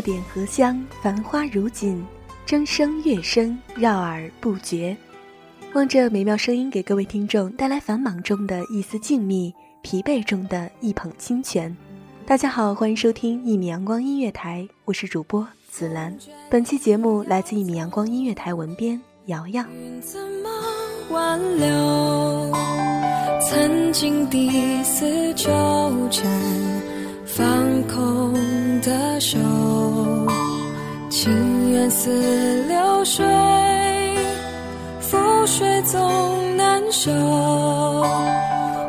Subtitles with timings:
[0.00, 2.04] 点荷香，繁花如锦，
[2.46, 4.96] 筝声乐声绕耳不绝。
[5.74, 11.76] 望着美妙声音，给各位听众带来繁忙中的一丝静谧，疲惫中的一捧清泉。
[12.26, 16.16] 大家好，欢迎收听一米阳光音乐台，我是主播紫兰。
[16.50, 19.64] 本期节目来自一米阳光音乐台文编瑶瑶。
[20.00, 20.48] 怎么
[21.10, 22.52] 挽留
[23.48, 25.48] 曾经的丝纠
[26.10, 26.26] 缠？
[27.24, 27.46] 放
[27.86, 28.34] 空
[28.88, 29.38] 的手，
[31.10, 33.22] 情缘似流水，
[34.98, 37.12] 覆水总难收。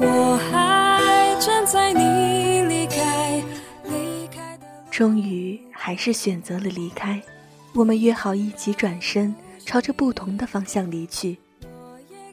[0.00, 3.42] 我还站在你离开
[3.82, 7.20] 离开的终于还是选择了离开。
[7.74, 9.34] 我们约好一起转身，
[9.66, 11.36] 朝着不同的方向离去。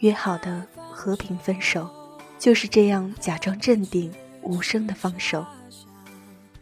[0.01, 1.89] 约好的和平分手，
[2.37, 4.11] 就是这样假装镇定，
[4.43, 5.43] 无声的放手。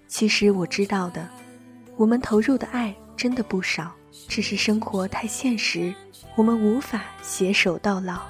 [0.07, 1.27] 其实我知道的，
[1.97, 3.91] 我们投入的爱真的不少，
[4.27, 5.93] 只是生活太现实，
[6.35, 8.21] 我们无法携手到老。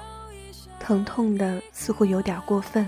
[0.80, 2.86] 疼痛的似乎有点过分，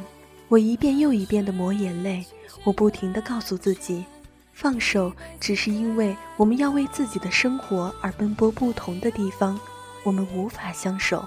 [0.48, 2.24] 我一遍又一遍的抹眼泪，
[2.64, 4.04] 我不停的告诉自己，
[4.52, 9.58] 放手只是因为我们要为自己的生活而奔波不同的地方，
[10.04, 11.24] 我们无法相守。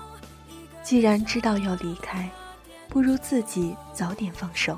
[0.83, 2.29] 既然知道要离开，
[2.89, 4.77] 不如自己早点放手。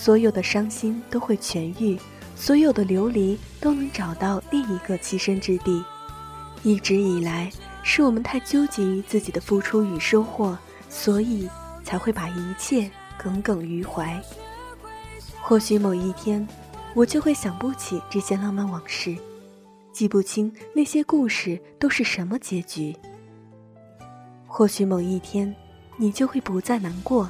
[0.00, 1.98] 所有的伤心都会痊愈，
[2.34, 5.84] 所有的流离都能找到另一个栖身之地。
[6.62, 7.52] 一直以来，
[7.82, 10.56] 是我们太纠结于自己的付出与收获，
[10.88, 11.46] 所以
[11.84, 14.18] 才会把一切耿耿于怀。
[15.38, 16.48] 或许某一天，
[16.94, 19.14] 我就会想不起这些浪漫往事，
[19.92, 22.96] 记不清那些故事都是什么结局。
[24.46, 25.54] 或许某一天，
[25.98, 27.28] 你就会不再难过，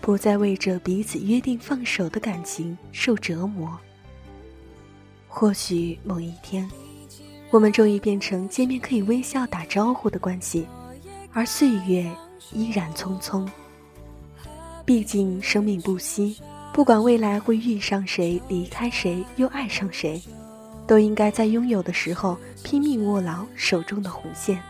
[0.00, 3.78] 不再为着彼此约定放手的感情受折磨。
[5.26, 6.70] 或许某一天，
[7.50, 10.66] 我们终于变成见面可以微笑打招呼的关系，
[11.32, 12.10] 而岁月
[12.52, 13.46] 依然匆匆。
[14.84, 16.40] 毕竟生命不息，
[16.72, 20.22] 不管未来会遇上谁、离开谁、又爱上谁，
[20.86, 24.62] 都应该在拥有的时候拼命握牢手中的红线。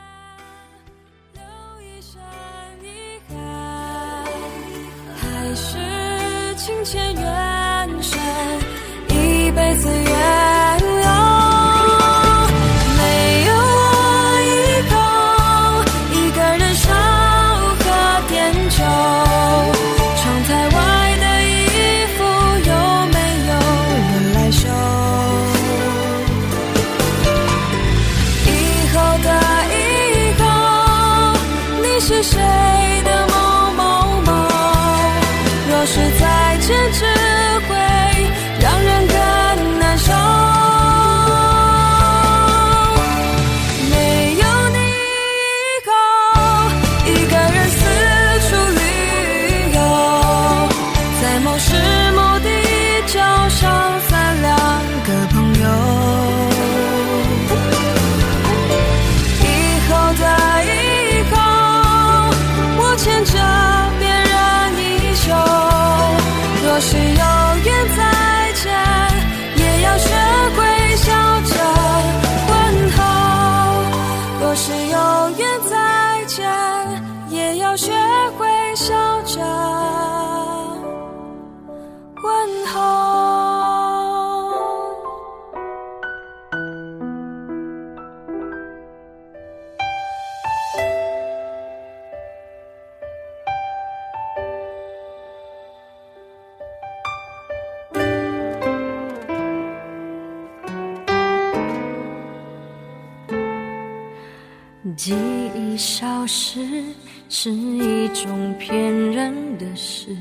[104.96, 105.14] 记
[105.54, 106.82] 忆消失
[107.28, 110.16] 是一种骗人的事，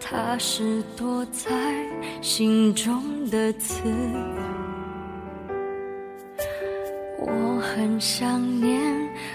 [0.00, 1.50] 它是躲在
[2.22, 3.82] 心中的刺。
[7.18, 8.80] 我很想念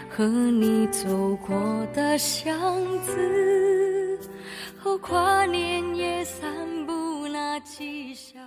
[0.10, 1.56] 和你走过
[1.94, 2.60] 的巷
[3.04, 4.20] 子，
[4.76, 6.50] 和跨年夜散
[6.88, 8.40] 步那几小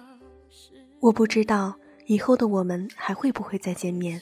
[0.50, 0.72] 时。
[0.98, 1.72] 我不知道
[2.06, 4.20] 以后的我们还会不会再见面，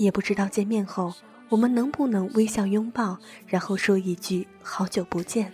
[0.00, 1.12] 也不知道见面后
[1.50, 5.52] 我们能不能微笑拥抱，然后说一句“好久不见”。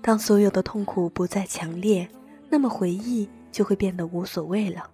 [0.00, 2.08] 当所有的痛苦不再强烈，
[2.48, 4.88] 那么回忆就会变得无所谓了。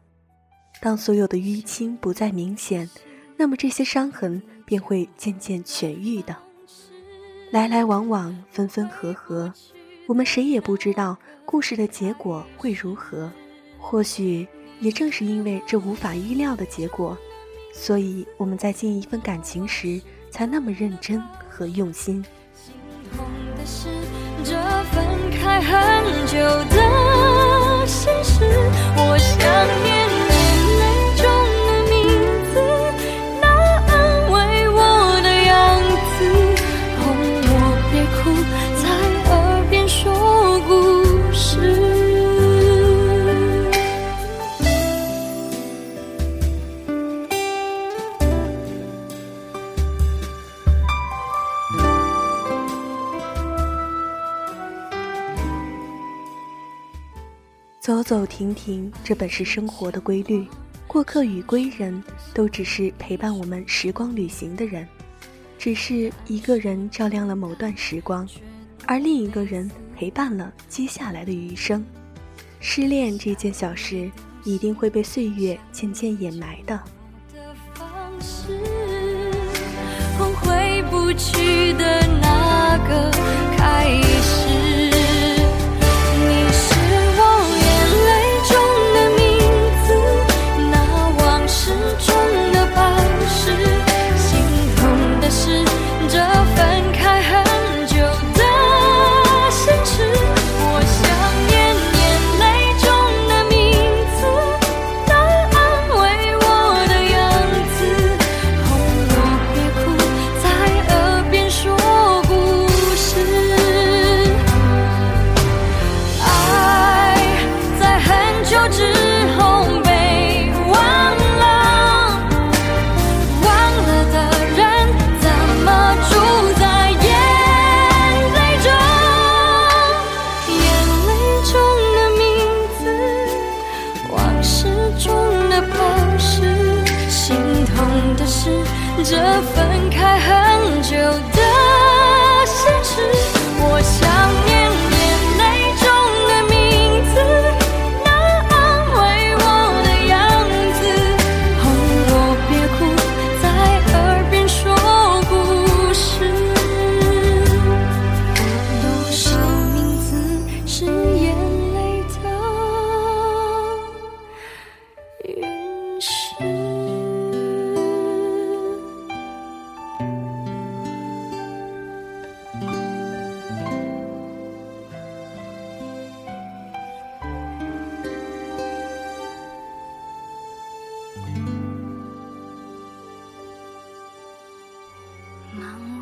[0.80, 2.88] 当所有的淤青不再明显，
[3.36, 6.34] 那么这些伤痕便会渐渐痊愈的。
[7.50, 9.52] 来来往往，分分合合，
[10.06, 13.30] 我们谁也不知道故事的结果会如何。
[13.78, 14.48] 或许
[14.80, 17.18] 也正是因为这无法预料的结果，
[17.72, 20.00] 所以我们在经营一份感情时
[20.30, 22.24] 才那么认真和用心。
[22.54, 22.74] 心
[23.16, 23.26] 痛
[23.56, 23.88] 的是
[24.44, 24.56] 这
[24.92, 26.38] 分开很久
[26.70, 28.44] 的心事，
[28.96, 29.38] 我想
[29.82, 29.99] 念
[57.90, 60.46] 走走停停，这本是生活的规律。
[60.86, 62.00] 过客与归人，
[62.32, 64.86] 都只是陪伴我们时光旅行的人，
[65.58, 68.24] 只是一个人照亮了某段时光，
[68.86, 71.84] 而另一个人陪伴了接下来的余生。
[72.60, 74.08] 失恋这件小事，
[74.44, 76.80] 一定会被岁月渐渐掩埋的。
[77.74, 78.56] 方式，
[80.16, 83.10] 回不去的那个
[83.56, 84.49] 开始。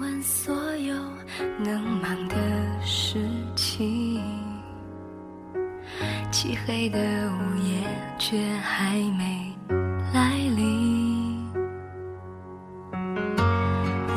[0.00, 0.94] 完所有
[1.58, 2.36] 能忙的
[2.82, 3.18] 事
[3.56, 4.20] 情，
[6.30, 7.86] 漆黑的午夜
[8.18, 9.52] 却还没
[10.12, 11.46] 来临。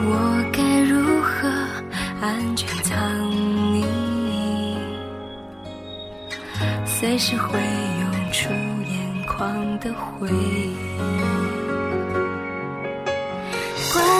[0.03, 1.47] 我该如何
[2.21, 2.97] 安全藏
[3.73, 3.83] 匿？
[6.85, 7.59] 随时会
[7.99, 8.49] 涌出
[8.89, 10.75] 眼眶的回忆。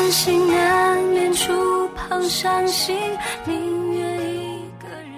[0.01, 2.98] 关系难免触碰伤心，
[3.46, 5.13] 宁愿一个人。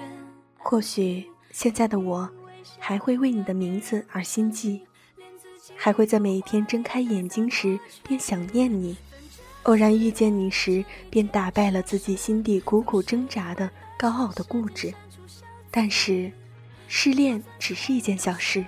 [0.58, 2.28] 或许现在的我，
[2.78, 4.82] 还会为你的名字而心悸，
[5.74, 8.94] 还会在每一天睁开眼睛时便想念你，
[9.62, 14.92] 偶然遇见你时便打败了自己心底苦苦挣扎的高傲的固执。
[15.70, 16.30] 但是，
[16.88, 18.62] 失恋只是一件小事，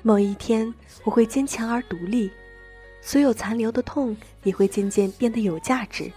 [0.00, 0.72] 某一天
[1.04, 2.30] 我会坚强而独立，
[3.06, 6.10] 所有残留的痛也会渐渐变得有价值。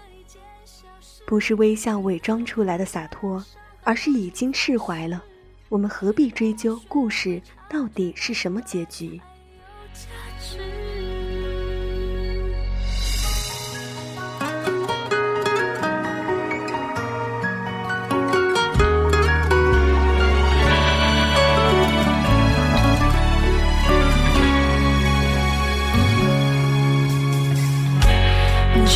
[1.27, 3.45] 不是微笑伪装出来的洒脱，
[3.83, 5.23] 而是已经释怀了。
[5.69, 9.21] 我们何必追究故事到底是什么结局？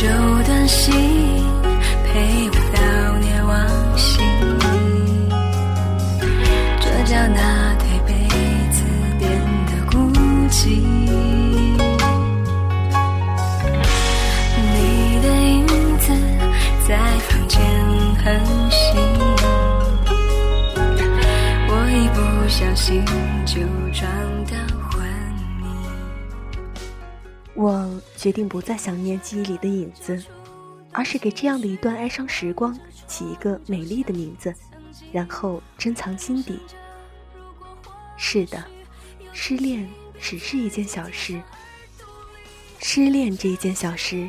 [0.04, 0.10] 旧
[0.44, 0.92] 短信
[2.04, 2.12] 陪
[2.50, 2.78] 我悼
[3.20, 3.56] 念往
[3.96, 4.20] 昔，
[6.78, 8.12] 这叫那对杯
[8.70, 8.76] 子
[9.18, 9.22] 变
[9.64, 9.96] 得孤
[10.50, 10.60] 寂。
[14.74, 14.76] 你
[15.22, 15.64] 的影
[15.96, 16.12] 子
[16.86, 16.90] 在
[17.26, 17.58] 房间
[18.22, 18.24] 横
[18.70, 18.84] 行，
[21.66, 22.18] 我一不
[22.50, 23.02] 小心
[23.46, 23.62] 就
[23.98, 24.06] 撞
[24.50, 24.52] 到。
[27.54, 30.22] 我决定不再想念记忆里的影子，
[30.92, 34.52] 而是给这样的一段哀伤时光起一个美丽的名字，
[35.12, 36.58] 然后珍藏心底。
[38.16, 38.62] 是的，
[39.32, 39.88] 失恋
[40.20, 41.40] 只是一件小事。
[42.80, 44.28] 失恋这一件小事，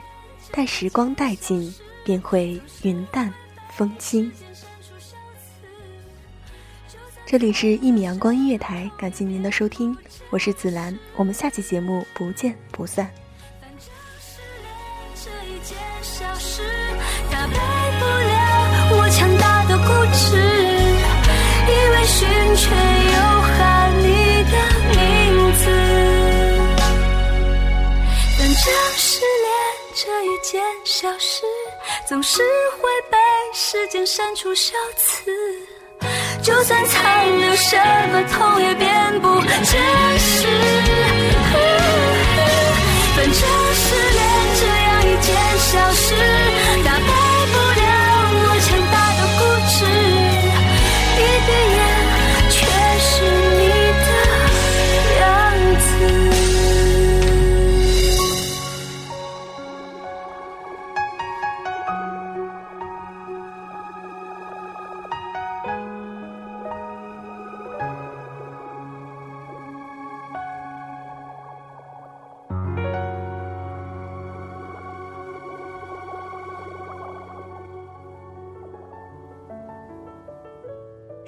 [0.52, 3.34] 待时光殆尽，便会云淡
[3.72, 4.32] 风轻。
[7.28, 9.98] 这里是一米阳光音乐台，感谢您的收听，
[10.30, 13.10] 我是紫兰，我们下期节目不见不散。
[15.16, 16.62] 这一件小事
[17.32, 17.54] 打败
[18.00, 20.38] 不了我强大的固执，
[21.68, 24.56] 以为寻却又喊你的
[24.92, 25.66] 名字。
[28.38, 29.50] 反正失恋
[29.96, 31.42] 这一件小事，
[32.08, 32.44] 总是
[32.78, 33.18] 会被
[33.52, 35.24] 时间删除消词。
[36.46, 37.76] 就算残留什
[38.14, 39.50] 么痛，也变不真
[40.20, 40.46] 实。
[43.16, 44.22] 反正失恋
[44.60, 46.14] 这样一件小事，
[46.86, 47.25] 打败